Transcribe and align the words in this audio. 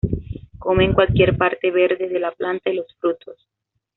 Comen 0.57 0.93
cualquier 0.93 1.37
parte 1.37 1.69
verde 1.69 2.09
de 2.09 2.19
la 2.19 2.31
planta 2.31 2.71
y 2.71 2.73
los 2.77 2.91
frutos. 2.95 3.37